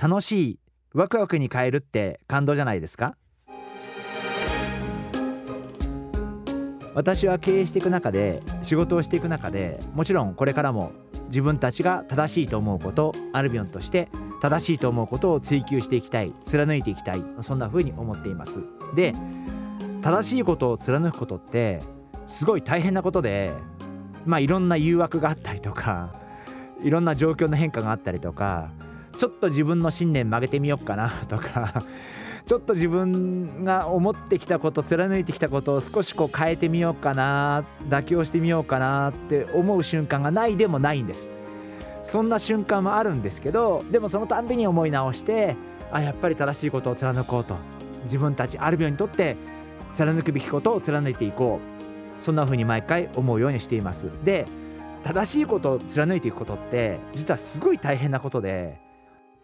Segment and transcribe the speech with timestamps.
[0.00, 0.58] 楽しい
[0.94, 3.16] ワクワクに変えるって感動じゃないですか？
[6.94, 10.92] 私は経営していく中で仕事をしていく中でもちろんこれからも
[11.26, 14.08] 自分たちが正しいと思うことアルビオンとして
[14.40, 18.62] 正しいと思うことを追求していきたい貫いていきたいそんな風に思っています。
[18.94, 19.14] で
[20.00, 21.82] 正しいことを貫くことって
[22.28, 23.52] すごい大変なことで
[24.24, 26.14] まあいろんな誘惑があったりとか
[26.84, 28.70] いろんな状況の変化があったりとか
[29.18, 31.82] ちょっと自分の信念曲げてみようかなとか
[32.46, 41.30] ちょっと自分が思ってきたこと貫いてきたことを少しこう変えてみようかな妥協してみようかなって思う瞬間がないでもないんです。
[42.02, 45.56] そんな瞬間もあるんですけどでもそのたんびに思い直して
[45.92, 47.56] あやっぱり正しいことを貫こうと
[48.04, 49.36] 自分たちアルビオにとって
[49.92, 51.78] 貫くべきことを貫いていこう。
[52.18, 54.10] そんな風に毎回思うようにしています。
[54.24, 54.44] で
[55.04, 58.80] 正しいことを貫いていくことって実はすごい大変なことで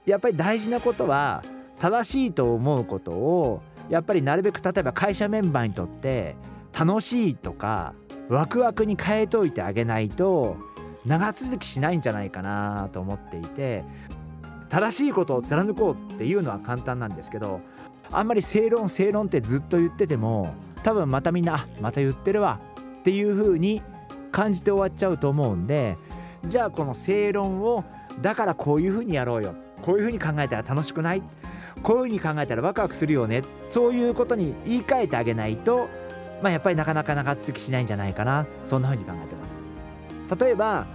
[0.07, 1.43] やっぱり大事なことは
[1.79, 6.37] 正しいと思うことをやっぱりなるべく例えば会社メンバーにとって
[6.79, 7.95] 楽しいとか
[8.29, 10.57] ワクワクに変えといてあげないと
[11.05, 13.85] 長続きしないんじゃないかなと思っていて
[14.69, 17.61] 正しいことを貫こうっていうのは簡単なんですけど
[18.11, 22.61] あんまり正論正論ってずっと言ってても多分またみんなまた言ってるわ
[23.01, 23.83] っていう風に
[24.33, 25.97] 感じて終わっちゃうと思うんで
[26.45, 27.85] じゃあこの正論を
[28.21, 31.23] だからこういう風にやろうよこういう風に考えたら楽しくない？
[31.83, 33.43] こういう風に考えたらワクワクするよね？
[33.69, 35.89] そういうことに言い換えてあげないと、
[36.41, 38.47] まあ、やっぱりなかなか長続きしないんじゃないかな。
[38.65, 39.61] そんな風に考えてます。
[40.43, 40.87] 例えば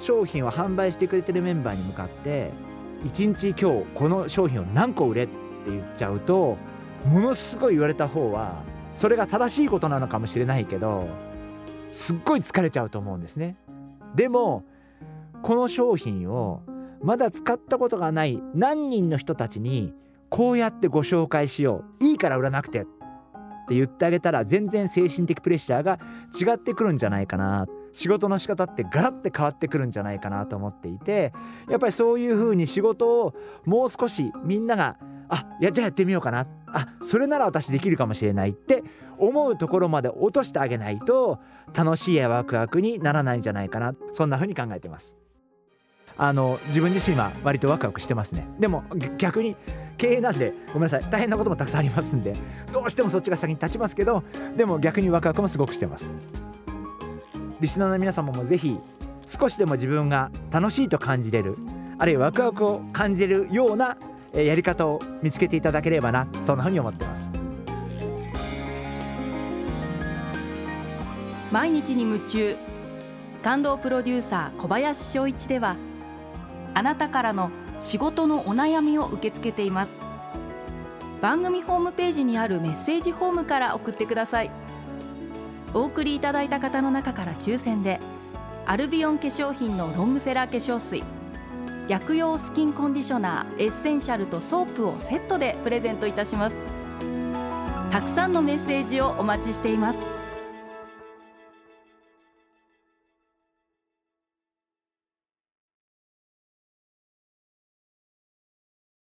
[0.00, 2.50] 商品を販売してくれてるメンバーに向かって
[3.04, 5.24] 1日今日この商品を何個売れ？
[5.24, 5.32] って
[5.66, 6.56] 言っちゃうと
[7.04, 8.62] ものすごい言われた方は
[8.94, 11.08] それが正しいことなのかもしれないけど
[11.90, 13.56] すっごい疲れちゃうと思うんですね。
[14.14, 14.64] でも
[15.42, 16.62] この商品を
[17.02, 19.94] まだ使ったことがない何人の人たちに
[20.28, 22.04] こうやってご紹介しよう。
[22.04, 22.84] いいから売らなくてっ
[23.68, 25.98] て言ってあげたら全然精神的プレッシャーが
[26.38, 27.66] 違ってくるんじゃないかな。
[27.92, 31.32] 仕事の仕方ってガラッて変わってくるんじゃないかなと思っていて
[31.68, 33.34] やっぱりそういう風に仕事を
[33.64, 34.98] もう少しみんなが
[35.28, 36.46] あいやじゃあやってみようかな。
[36.66, 38.84] あそれなら私できるかもしれないって
[39.18, 41.38] 思うところまで落としてあげないと
[41.74, 43.94] 楽しいやワクワクにならないんじゃないかな。
[44.12, 45.14] そんな風に考えてます。
[46.18, 48.46] あの自分自身は割とワクワクしてますね。
[48.58, 48.84] でも
[49.16, 49.56] 逆に
[49.96, 51.10] 経営なんでごめんなさい。
[51.10, 52.34] 大変なこともたくさんありますんで
[52.72, 54.24] どうしてもそっちが先に立ちますけど
[54.56, 56.12] でも逆にワクワクもすごくしてます。
[57.60, 58.78] リスナーの皆様もぜひ
[59.26, 61.56] 少しでも自分が楽しいと感じれる
[61.98, 63.96] あるいはワクワクを感じるような
[64.32, 67.30] やり方を見つけていただければなそんなふうに思ってます。
[71.52, 72.56] 毎日に夢中。
[73.42, 75.76] 感動プロデューサー小林翔一では
[76.78, 77.50] あなたからの
[77.80, 79.98] 仕事のお悩みを受け付けています。
[81.20, 84.52] 番組ホームページにあるメッセージフォームから送ってください。
[85.74, 87.98] お送りいただいた方の中から抽選で
[88.64, 91.02] アルビオン化粧品のロングセラー化粧水
[91.88, 96.62] 薬用スキンコンディショナーエッセンシャルとソープをセットでプレゼントいたします。
[97.90, 100.27] たくさんのメッセージをお待ちしています。